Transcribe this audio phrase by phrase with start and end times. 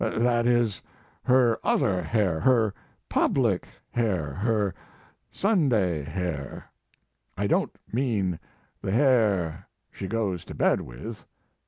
[0.15, 0.81] That is
[1.25, 2.73] her other hair her
[3.07, 4.73] public hair her
[5.29, 6.71] Sunday hair.
[7.37, 8.39] I don t mean
[8.81, 11.23] the hair she goes to bed with.